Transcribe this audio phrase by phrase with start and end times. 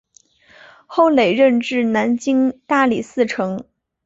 [0.87, 3.63] 后累任至南京大理寺丞。